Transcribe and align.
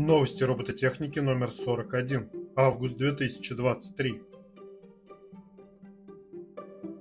Новости 0.00 0.42
робототехники 0.42 1.18
номер 1.18 1.52
41. 1.52 2.30
Август 2.56 2.96
2023. 2.96 4.22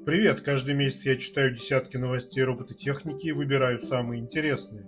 Привет! 0.05 0.41
Каждый 0.41 0.73
месяц 0.73 1.05
я 1.05 1.15
читаю 1.15 1.55
десятки 1.55 1.95
новостей 1.95 2.43
робототехники 2.43 3.27
и 3.27 3.31
выбираю 3.31 3.79
самые 3.79 4.19
интересные. 4.19 4.85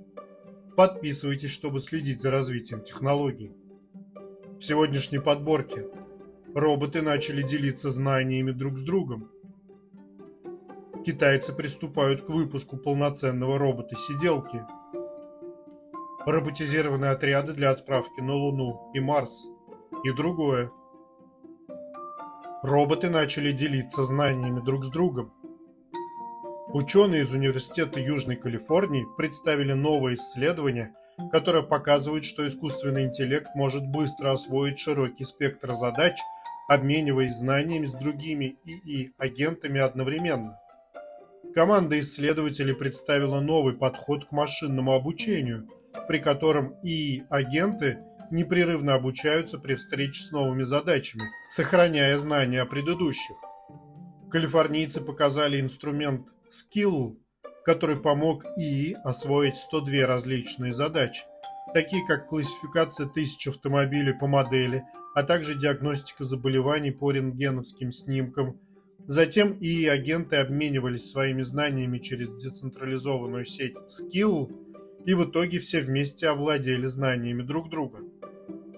Подписывайтесь, 0.76 1.52
чтобы 1.52 1.80
следить 1.80 2.20
за 2.20 2.32
развитием 2.32 2.84
технологий. 2.84 3.54
В 4.59 4.62
сегодняшней 4.62 5.20
подборке 5.20 5.88
роботы 6.54 7.02
начали 7.02 7.41
делиться 7.41 7.91
знаниями 7.91 8.52
друг 8.52 8.78
с 8.78 8.82
другом. 8.82 9.32
Китайцы 11.05 11.54
приступают 11.54 12.23
к 12.23 12.30
выпуску 12.30 12.75
полноценного 12.75 13.57
робота-сиделки– 13.57 14.66
роботизированные 16.25 17.11
отряды 17.11 17.53
для 17.53 17.71
отправки 17.71 18.21
на 18.21 18.34
Луну 18.34 18.91
и 18.93 18.99
Марс 18.99 19.48
и 20.03 20.11
другое. 20.11 20.71
Роботы 22.63 23.09
начали 23.09 23.52
делиться 23.52 24.03
знаниями 24.03 24.59
друг 24.59 24.85
с 24.85 24.89
другом. 24.89 25.34
Ученые 26.73 27.23
из 27.23 27.34
Университета 27.34 27.99
Южной 27.99 28.35
Калифорнии 28.35 29.05
представили 29.17 29.73
новое 29.73 30.13
исследование, 30.13 30.94
которое 31.31 31.63
показывает, 31.63 32.23
что 32.23 32.47
искусственный 32.47 33.05
интеллект 33.05 33.49
может 33.55 33.85
быстро 33.85 34.31
освоить 34.31 34.80
широкий 34.80 35.25
спектр 35.25 35.73
задач, 35.73 36.17
обмениваясь 36.69 37.35
знаниями 37.35 37.88
с 37.88 37.94
другими 37.94 38.55
ИИ-агентами 38.63 39.81
одновременно. 39.81 40.58
Команда 41.53 41.99
исследователей 41.99 42.73
представила 42.73 43.41
новый 43.41 43.73
подход 43.73 44.25
к 44.25 44.31
машинному 44.31 44.94
обучению– 44.94 45.67
при 46.08 46.20
котором 46.20 46.76
и 46.84 47.23
агенты 47.30 48.00
непрерывно 48.31 48.95
обучаются 48.95 49.59
при 49.59 49.75
встрече 49.75 50.23
с 50.23 50.31
новыми 50.31 50.64
задачами, 50.64 51.23
сохраняя 51.50 52.17
знания 52.17 52.61
о 52.61 52.66
предыдущих. 52.66 53.36
Калифорнийцы 54.30 55.02
показали 55.02 55.59
инструмент 55.59 56.28
Skill, 56.50 57.17
который 57.66 57.97
помог 57.97 58.45
ИИ 58.58 58.95
освоить 59.03 59.58
102 59.58 60.06
различные 60.08 60.73
задачи, 60.73 61.23
такие 61.73 62.06
как 62.08 62.28
классификация 62.28 63.08
тысяч 63.08 63.47
автомобилей 63.47 64.14
по 64.14 64.28
модели, 64.28 64.84
а 65.14 65.23
также 65.23 65.56
диагностика 65.56 66.23
заболеваний 66.23 66.92
по 66.92 67.12
рентгеновским 67.12 67.92
снимкам. 67.92 68.59
Затем 69.08 69.58
ИИ-агенты 69.59 70.38
обменивались 70.38 71.09
своими 71.09 71.42
знаниями 71.42 72.00
через 72.00 72.31
децентрализованную 72.31 73.45
сеть 73.45 73.75
Skill– 73.89 74.50
и 75.05 75.13
в 75.13 75.25
итоге 75.25 75.59
все 75.59 75.81
вместе 75.81 76.27
овладели 76.27 76.85
знаниями 76.85 77.41
друг 77.41 77.69
друга. 77.69 77.99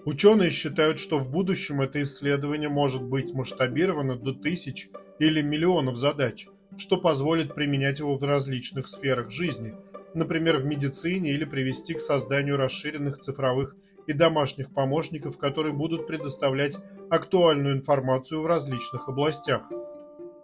Ученые 0.04 0.50
считают, 0.50 0.98
что 0.98 1.18
в 1.18 1.30
будущем 1.30 1.80
это 1.80 2.02
исследование 2.02 2.68
может 2.68 3.02
быть 3.02 3.32
масштабировано 3.32 4.16
до 4.16 4.34
тысяч 4.34 4.90
или 5.18 5.40
миллионов 5.40 5.96
задач, 5.96 6.46
что 6.76 6.98
позволит 6.98 7.54
применять 7.54 8.00
его 8.00 8.16
в 8.16 8.22
различных 8.22 8.86
сферах 8.86 9.30
жизни, 9.30 9.74
например, 10.14 10.58
в 10.58 10.64
медицине 10.64 11.32
или 11.32 11.44
привести 11.44 11.94
к 11.94 12.00
созданию 12.00 12.56
расширенных 12.56 13.18
цифровых 13.18 13.76
и 14.06 14.12
домашних 14.12 14.72
помощников, 14.74 15.38
которые 15.38 15.72
будут 15.72 16.06
предоставлять 16.06 16.76
актуальную 17.10 17.76
информацию 17.76 18.42
в 18.42 18.46
различных 18.46 19.08
областях. 19.08 19.70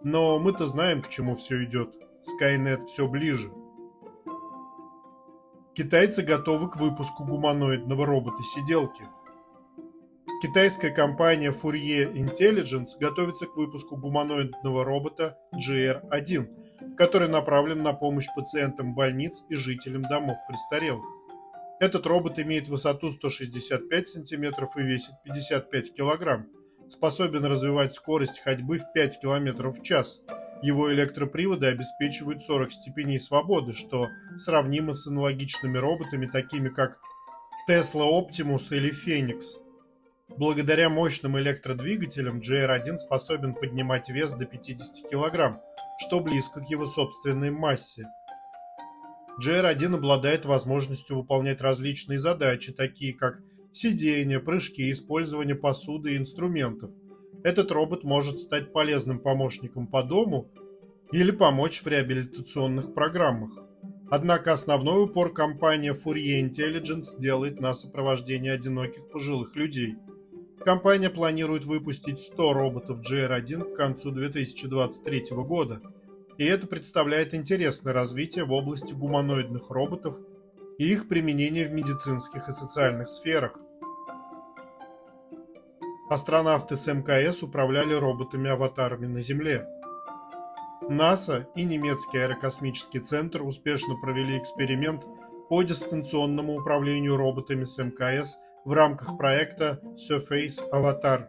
Но 0.03 0.39
мы-то 0.39 0.65
знаем, 0.65 1.03
к 1.03 1.09
чему 1.09 1.35
все 1.35 1.63
идет. 1.63 1.95
Skynet 2.21 2.85
все 2.85 3.07
ближе. 3.07 3.51
Китайцы 5.73 6.21
готовы 6.21 6.69
к 6.69 6.75
выпуску 6.75 7.23
гуманоидного 7.23 8.05
робота-сиделки. 8.05 9.03
Китайская 10.41 10.89
компания 10.89 11.51
Fourier 11.51 12.11
Intelligence 12.11 12.99
готовится 12.99 13.45
к 13.45 13.55
выпуску 13.55 13.95
гуманоидного 13.95 14.83
робота 14.83 15.37
GR-1, 15.55 16.95
который 16.97 17.29
направлен 17.29 17.83
на 17.83 17.93
помощь 17.93 18.27
пациентам 18.35 18.93
больниц 18.93 19.43
и 19.47 19.55
жителям 19.55 20.01
домов 20.01 20.37
престарелых. 20.49 21.05
Этот 21.79 22.05
робот 22.05 22.37
имеет 22.37 22.67
высоту 22.67 23.09
165 23.09 24.07
см 24.07 24.67
и 24.75 24.81
весит 24.81 25.13
55 25.23 25.95
кг, 25.95 26.47
способен 26.89 27.45
развивать 27.45 27.93
скорость 27.93 28.41
ходьбы 28.41 28.79
в 28.79 28.91
5 28.91 29.21
км 29.21 29.69
в 29.69 29.81
час– 29.81 30.21
его 30.61 30.91
электроприводы 30.93 31.67
обеспечивают 31.67 32.41
40 32.41 32.71
степеней 32.71 33.19
свободы, 33.19 33.73
что 33.73 34.07
сравнимо 34.37 34.93
с 34.93 35.07
аналогичными 35.07 35.77
роботами, 35.77 36.27
такими 36.27 36.69
как 36.69 36.99
Tesla 37.69 38.09
Optimus 38.09 38.75
или 38.75 38.91
Phoenix. 38.91 39.41
Благодаря 40.37 40.89
мощным 40.89 41.37
электродвигателям 41.39 42.39
GR1 42.39 42.97
способен 42.97 43.53
поднимать 43.53 44.09
вес 44.09 44.33
до 44.33 44.45
50 44.45 45.09
кг, 45.09 45.61
что 45.99 46.19
близко 46.19 46.61
к 46.61 46.69
его 46.69 46.85
собственной 46.85 47.51
массе. 47.51 48.07
GR1 49.43 49.95
обладает 49.95 50.45
возможностью 50.45 51.17
выполнять 51.17 51.61
различные 51.61 52.19
задачи, 52.19 52.71
такие 52.71 53.13
как 53.15 53.39
сидение, 53.71 54.39
прыжки, 54.39 54.91
использование 54.91 55.55
посуды 55.55 56.13
и 56.13 56.17
инструментов. 56.17 56.91
Этот 57.43 57.71
робот 57.71 58.03
может 58.03 58.39
стать 58.39 58.71
полезным 58.71 59.19
помощником 59.19 59.87
по 59.87 60.03
дому 60.03 60.51
или 61.11 61.31
помочь 61.31 61.81
в 61.81 61.87
реабилитационных 61.87 62.93
программах. 62.93 63.51
Однако 64.11 64.53
основной 64.53 65.05
упор 65.05 65.33
компания 65.33 65.93
Fourier 65.93 66.41
Intelligence 66.41 67.17
делает 67.17 67.59
на 67.59 67.73
сопровождение 67.73 68.53
одиноких 68.53 69.09
пожилых 69.09 69.55
людей. 69.55 69.95
Компания 70.63 71.09
планирует 71.09 71.65
выпустить 71.65 72.19
100 72.19 72.53
роботов 72.53 72.99
GR1 72.99 73.73
к 73.73 73.75
концу 73.75 74.11
2023 74.11 75.23
года, 75.37 75.81
и 76.37 76.45
это 76.45 76.67
представляет 76.67 77.33
интересное 77.33 77.93
развитие 77.93 78.45
в 78.45 78.51
области 78.51 78.93
гуманоидных 78.93 79.71
роботов 79.71 80.17
и 80.77 80.91
их 80.91 81.07
применение 81.07 81.67
в 81.67 81.71
медицинских 81.71 82.47
и 82.47 82.51
социальных 82.51 83.09
сферах. 83.09 83.57
Астронавты 86.11 86.75
с 86.75 86.91
МКС 86.91 87.41
управляли 87.41 87.93
роботами-аватарами 87.93 89.07
на 89.07 89.21
Земле. 89.21 89.65
НАСА 90.89 91.47
и 91.55 91.63
немецкий 91.63 92.17
аэрокосмический 92.17 92.99
центр 92.99 93.41
успешно 93.43 93.95
провели 93.95 94.37
эксперимент 94.37 95.05
по 95.47 95.63
дистанционному 95.63 96.59
управлению 96.59 97.15
роботами 97.15 97.63
с 97.63 97.81
МКС 97.81 98.35
в 98.65 98.73
рамках 98.73 99.17
проекта 99.17 99.79
Surface 99.95 100.59
Avatar. 100.73 101.27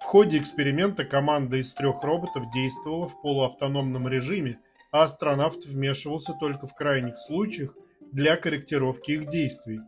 В 0.00 0.04
ходе 0.04 0.38
эксперимента 0.38 1.04
команда 1.04 1.56
из 1.56 1.72
трех 1.72 2.04
роботов 2.04 2.44
действовала 2.54 3.08
в 3.08 3.20
полуавтономном 3.22 4.06
режиме, 4.06 4.60
а 4.92 5.02
астронавт 5.02 5.64
вмешивался 5.64 6.34
только 6.38 6.68
в 6.68 6.74
крайних 6.76 7.18
случаях 7.18 7.74
для 8.12 8.36
корректировки 8.36 9.10
их 9.10 9.28
действий. 9.28 9.80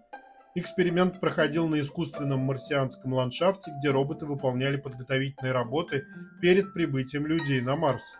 Эксперимент 0.54 1.18
проходил 1.18 1.66
на 1.66 1.80
искусственном 1.80 2.40
марсианском 2.40 3.14
ландшафте, 3.14 3.72
где 3.78 3.90
роботы 3.90 4.26
выполняли 4.26 4.76
подготовительные 4.76 5.52
работы 5.52 6.04
перед 6.42 6.74
прибытием 6.74 7.26
людей 7.26 7.62
на 7.62 7.74
Марс. 7.74 8.16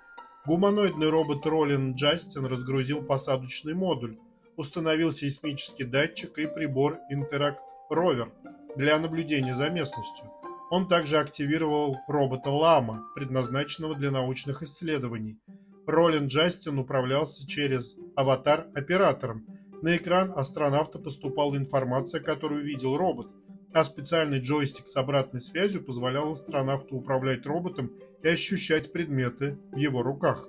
Гуманоидный 0.46 1.10
робот 1.10 1.44
Роллин 1.44 1.94
Джастин 1.94 2.46
разгрузил 2.46 3.02
посадочный 3.02 3.74
модуль, 3.74 4.16
установил 4.56 5.12
сейсмический 5.12 5.84
датчик 5.84 6.38
и 6.38 6.46
прибор 6.46 6.96
Interact 7.12 7.58
Rover 7.92 8.32
для 8.76 8.98
наблюдения 8.98 9.54
за 9.54 9.68
местностью. 9.68 10.24
Он 10.70 10.88
также 10.88 11.18
активировал 11.18 11.98
робота 12.08 12.48
Лама, 12.48 13.04
предназначенного 13.14 13.94
для 13.94 14.10
научных 14.10 14.62
исследований. 14.62 15.38
Роллин 15.86 16.28
Джастин 16.28 16.78
управлялся 16.78 17.46
через 17.46 17.94
аватар 18.16 18.68
оператором– 18.74 19.46
на 19.82 19.96
экран 19.96 20.32
астронавта 20.34 20.98
поступала 20.98 21.56
информация, 21.56 22.20
которую 22.20 22.64
видел 22.64 22.96
робот, 22.96 23.26
а 23.74 23.82
специальный 23.84 24.38
джойстик 24.38 24.86
с 24.86 24.96
обратной 24.96 25.40
связью 25.40 25.84
позволял 25.84 26.30
астронавту 26.30 26.96
управлять 26.96 27.44
роботом 27.46 27.92
и 28.22 28.28
ощущать 28.28 28.92
предметы 28.92 29.58
в 29.72 29.76
его 29.76 30.02
руках. 30.02 30.46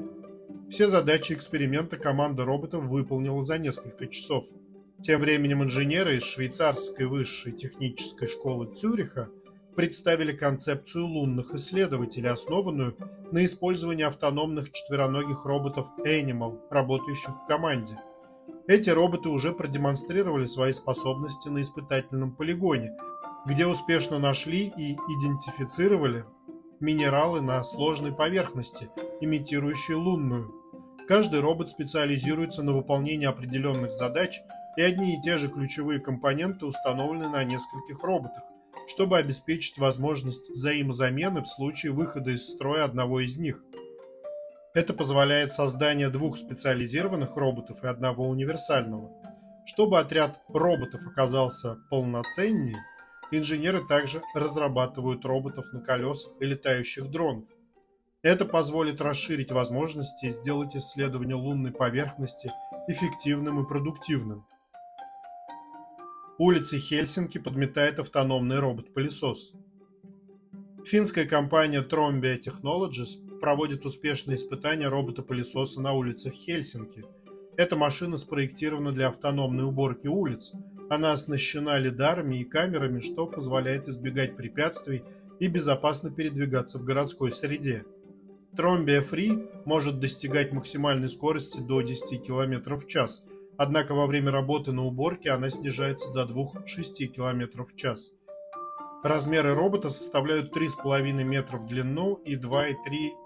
Все 0.70 0.88
задачи 0.88 1.34
эксперимента 1.34 1.98
команда 1.98 2.46
роботов 2.46 2.86
выполнила 2.86 3.44
за 3.44 3.58
несколько 3.58 4.08
часов. 4.08 4.46
Тем 5.02 5.22
временем 5.22 5.64
инженеры 5.64 6.18
из 6.18 6.24
швейцарской 6.24 7.08
высшей 7.08 7.54
технической 7.54 8.28
школы 8.28 8.72
Цюриха 8.74 9.30
представили 9.76 10.32
концепцию 10.32 11.08
лунных 11.08 11.54
исследователей, 11.56 12.30
основанную 12.30 12.96
на 13.32 13.44
использовании 13.44 14.06
автономных 14.06 14.72
четвероногих 14.72 15.46
роботов 15.46 15.88
Animal, 16.06 16.60
работающих 16.70 17.32
в 17.44 17.48
команде– 17.48 17.98
эти 18.68 18.90
роботы 18.90 19.30
уже 19.30 19.52
продемонстрировали 19.52 20.46
свои 20.46 20.72
способности 20.72 21.50
на 21.50 21.62
испытательном 21.62 22.36
полигоне, 22.36 22.96
где 23.46 23.68
успешно 23.68 24.20
нашли 24.20 24.72
и 24.78 24.94
идентифицировали 24.94 26.26
минералы 26.80 27.42
на 27.42 27.64
сложной 27.64 28.14
поверхности, 28.14 28.90
имитирующие 29.22 29.98
лунную. 29.98 30.54
Каждый 31.08 31.42
робот 31.42 31.70
специализируется 31.70 32.64
на 32.64 32.74
выполнении 32.74 33.26
определенных 33.26 33.94
задач 33.94 34.42
и 34.78 34.82
одни 34.82 35.16
и 35.16 35.22
те 35.22 35.38
же 35.38 35.50
ключевые 35.50 36.00
компоненты 36.00 36.66
установлены 36.66 37.30
на 37.30 37.44
нескольких 37.44 38.02
роботах, 38.04 38.44
чтобы 38.88 39.18
обеспечить 39.18 39.78
возможность 39.78 40.50
взаимозамены 40.50 41.42
в 41.44 41.48
случае 41.48 41.92
выхода 41.92 42.32
из 42.32 42.48
строя 42.48 42.86
одного 42.86 43.20
из 43.20 43.38
них. 43.38 43.64
Это 44.74 44.96
позволяет 44.96 45.52
создание 45.52 46.10
двух 46.10 46.36
специализированных 46.36 47.36
роботов 47.36 47.84
и 47.84 47.88
одного 47.88 48.28
универсального. 48.28 49.12
Чтобы 49.66 50.00
отряд 50.00 50.42
роботов 50.48 51.02
оказался 51.06 51.78
полноценнее, 51.92 52.84
инженеры 53.32 53.86
также 53.88 54.24
разрабатывают 54.34 55.26
роботов 55.26 55.66
на 55.74 55.82
колесах 55.82 56.34
и 56.40 56.46
летающих 56.46 57.12
дронов. 57.12 57.48
Это 58.24 58.46
позволит 58.46 59.00
расширить 59.00 59.52
возможности 59.52 60.26
и 60.26 60.32
сделать 60.32 60.76
исследование 60.76 61.36
лунной 61.36 61.72
поверхности 61.72 62.52
эффективным 62.88 63.64
и 63.64 63.68
продуктивным. 63.68 64.44
Улицы 66.40 66.80
Хельсинки 66.80 67.38
подметает 67.38 68.00
автономный 68.00 68.58
робот-пылесос. 68.58 69.52
Финская 70.84 71.26
компания 71.26 71.82
Trombia 71.82 72.40
Technologies 72.40 73.23
проводит 73.44 73.84
успешные 73.84 74.38
испытания 74.38 74.88
робота-пылесоса 74.88 75.82
на 75.82 75.92
улицах 75.92 76.32
Хельсинки. 76.32 77.04
Эта 77.58 77.76
машина 77.76 78.16
спроектирована 78.16 78.94
для 78.94 79.10
автономной 79.10 79.66
уборки 79.66 80.08
улиц. 80.08 80.54
Она 80.90 81.12
оснащена 81.12 81.78
лидарами 81.78 82.38
и 82.38 82.46
камерами, 82.46 83.02
что 83.02 83.28
позволяет 83.28 83.90
избегать 83.90 84.38
препятствий 84.38 85.04
и 85.42 85.50
безопасно 85.50 86.10
передвигаться 86.10 86.80
в 86.80 86.86
городской 86.86 87.34
среде. 87.34 87.84
Тромбия 88.56 89.02
Free 89.02 89.46
может 89.66 90.00
достигать 90.00 90.54
максимальной 90.54 91.10
скорости 91.10 91.60
до 91.60 91.82
10 91.82 92.26
км 92.26 92.78
в 92.78 92.88
час– 92.88 93.24
Однако 93.56 93.94
во 93.94 94.08
время 94.08 94.32
работы 94.32 94.72
на 94.72 94.84
уборке 94.84 95.30
она 95.30 95.50
снижается 95.50 96.10
до 96.12 96.24
2-6 96.24 97.06
км 97.06 97.64
в 97.64 97.76
час. 97.76 98.12
Размеры 99.04 99.54
робота 99.54 99.90
составляют 99.90 100.56
3,5 100.56 101.12
метра 101.24 101.58
в 101.58 101.66
длину 101.66 102.16
и 102.16 102.36
2,3 102.36 102.76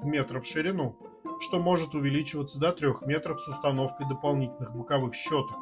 метра 0.02 0.40
в 0.40 0.46
ширину, 0.46 0.98
что 1.40 1.60
может 1.60 1.94
увеличиваться 1.94 2.60
до 2.60 2.72
3 2.72 3.06
метров 3.06 3.40
с 3.40 3.48
установкой 3.48 4.08
дополнительных 4.10 4.76
боковых 4.76 5.14
щеток. 5.14 5.56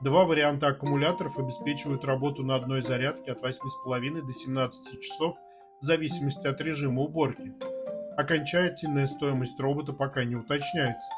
Два 0.00 0.24
варианта 0.24 0.68
аккумуляторов 0.68 1.38
обеспечивают 1.38 2.04
работу 2.04 2.42
на 2.44 2.54
одной 2.54 2.80
зарядке 2.80 3.32
от 3.32 3.42
8,5 3.42 4.22
до 4.22 4.32
17 4.32 5.00
часов 5.00 5.36
в 5.80 5.84
зависимости 5.84 6.46
от 6.46 6.60
режима 6.60 7.02
уборки. 7.02 7.52
Окончательная 8.16 9.06
стоимость 9.06 9.60
робота 9.60 9.92
пока 9.92 10.24
не 10.24 10.36
уточняется 10.36 11.12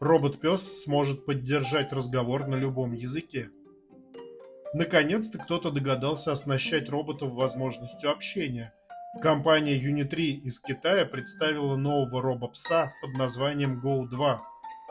робот-пес 0.00 0.82
сможет 0.84 1.26
поддержать 1.26 1.92
разговор 1.92 2.46
на 2.48 2.56
любом 2.56 2.92
языке. 2.92 3.50
Наконец-то 4.72 5.38
кто-то 5.38 5.72
догадался 5.72 6.30
оснащать 6.30 6.88
роботов 6.88 7.32
возможностью 7.32 8.08
общения. 8.10 8.72
Компания 9.20 9.76
Unitree 9.76 10.38
из 10.44 10.60
Китая 10.60 11.04
представила 11.04 11.74
нового 11.74 12.22
робопса 12.22 12.92
под 13.02 13.14
названием 13.14 13.80
Go 13.84 14.06
2, 14.06 14.42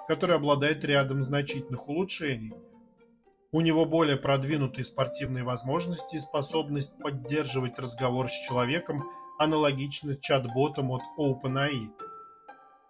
который 0.10 0.36
обладает 0.36 0.84
рядом 0.84 1.24
значительных 1.24 1.88
улучшений. 1.88 2.54
У 3.54 3.62
него 3.62 3.86
более 3.86 4.18
продвинутые 4.18 4.84
спортивные 4.84 5.46
возможности 5.46 6.18
и 6.18 6.20
способность 6.20 6.92
поддерживать 7.02 7.80
разговор 7.80 8.28
с 8.28 8.48
человеком, 8.48 9.06
аналогично 9.40 10.18
чат-ботам 10.18 10.92
от 10.92 11.02
OpenAI. 11.18 11.88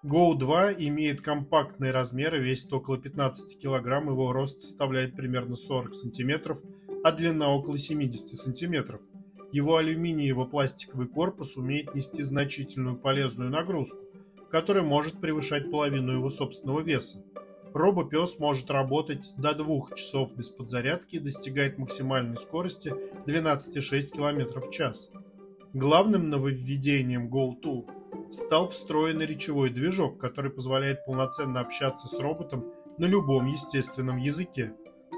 Go 0.01 0.33
2 0.33 0.75
имеет 0.75 1.19
компактные 1.19 1.91
размеры, 1.91 2.39
весит 2.39 2.71
около 2.71 2.97
15 2.97 3.61
кг, 3.61 4.09
его 4.09 4.31
рост 4.31 4.61
составляет 4.61 5.13
примерно 5.13 5.57
40 5.57 5.93
см, 5.93 6.55
а 7.03 7.11
длина 7.11 7.49
около 7.53 7.77
70 7.77 8.29
см. 8.29 8.97
Его 9.51 9.75
алюминиево-пластиковый 9.75 11.07
корпус 11.09 11.57
умеет 11.57 11.93
нести 11.95 12.23
значительную 12.23 12.95
полезную 12.95 13.49
нагрузку, 13.49 13.97
которая 14.49 14.83
может 14.85 15.19
превышать 15.19 15.69
половину 15.69 16.13
его 16.13 16.29
собственного 16.29 16.79
веса. 16.79 17.21
Робопес 17.73 18.39
может 18.39 18.71
работать 18.71 19.33
до 19.35 19.53
2 19.53 19.95
часов 19.97 20.33
без 20.33 20.49
подзарядки 20.49 21.17
и 21.17 21.19
достигает 21.19 21.77
максимальной 21.77 22.37
скорости 22.37 22.95
12,6 23.27 24.11
км 24.11 24.61
в 24.61 24.71
час. 24.71 25.11
Главным 25.73 26.29
нововведением 26.29 27.27
Go 27.27 27.59
2 27.61 27.98
стал 28.31 28.67
встроенный 28.69 29.25
речевой 29.25 29.69
движок, 29.69 30.19
который 30.19 30.51
позволяет 30.51 31.05
полноценно 31.05 31.59
общаться 31.59 32.07
с 32.07 32.13
роботом 32.19 32.65
на 32.97 33.05
любом 33.05 33.45
естественном 33.45 34.17
языке. 34.17 34.73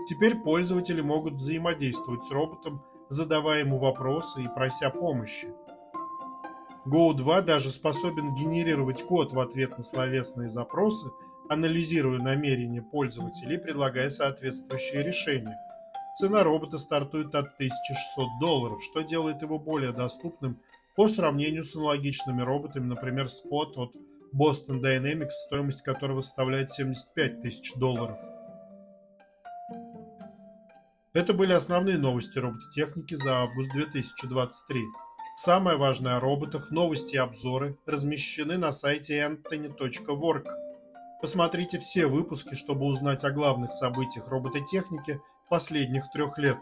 Теперь 0.07 0.35
пользователи 0.35 1.01
могут 1.01 1.33
взаимодействовать 1.33 2.23
с 2.23 2.31
роботом, 2.31 2.83
задавая 3.09 3.59
ему 3.59 3.77
вопросы 3.77 4.43
и 4.43 4.47
прося 4.47 4.89
помощи. 4.89 5.49
Go 6.85 7.13
2 7.13 7.41
даже 7.41 7.69
способен 7.69 8.33
генерировать 8.33 9.03
код 9.03 9.33
в 9.33 9.39
ответ 9.39 9.77
на 9.77 9.83
словесные 9.83 10.49
запросы, 10.49 11.11
анализируя 11.49 12.19
намерения 12.19 12.81
пользователей 12.81 13.55
и 13.55 13.59
предлагая 13.59 14.09
соответствующие 14.09 15.03
решения. 15.03 15.57
Цена 16.15 16.43
робота 16.43 16.77
стартует 16.77 17.35
от 17.35 17.53
1600 17.55 18.27
долларов, 18.39 18.79
что 18.83 19.01
делает 19.01 19.41
его 19.41 19.59
более 19.59 19.91
доступным 19.91 20.59
по 20.95 21.07
сравнению 21.07 21.63
с 21.63 21.75
аналогичными 21.75 22.41
роботами, 22.41 22.85
например, 22.85 23.25
Spot 23.25 23.73
от 23.75 23.93
Boston 24.33 24.81
Dynamics, 24.81 25.31
стоимость 25.47 25.81
которого 25.83 26.21
составляет 26.21 26.71
75 26.71 27.41
тысяч 27.41 27.73
долларов. 27.75 28.17
Это 31.13 31.33
были 31.33 31.51
основные 31.51 31.97
новости 31.97 32.39
робототехники 32.39 33.15
за 33.15 33.41
август 33.41 33.71
2023. 33.73 34.81
Самое 35.35 35.77
важное 35.77 36.15
о 36.15 36.19
роботах, 36.21 36.71
новости 36.71 37.15
и 37.15 37.17
обзоры 37.17 37.77
размещены 37.85 38.57
на 38.57 38.71
сайте 38.71 39.19
anthony.work. 39.19 40.45
Посмотрите 41.21 41.79
все 41.79 42.07
выпуски, 42.07 42.55
чтобы 42.55 42.85
узнать 42.85 43.23
о 43.25 43.31
главных 43.31 43.73
событиях 43.73 44.29
робототехники 44.29 45.19
последних 45.49 46.09
трех 46.11 46.37
лет. 46.37 46.57